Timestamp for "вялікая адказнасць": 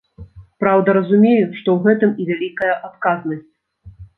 2.33-3.49